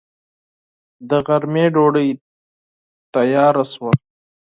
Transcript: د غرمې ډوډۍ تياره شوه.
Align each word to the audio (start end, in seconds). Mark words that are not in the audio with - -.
د 1.09 1.11
غرمې 1.25 1.65
ډوډۍ 1.73 2.09
تياره 3.13 3.63
شوه. 3.71 3.91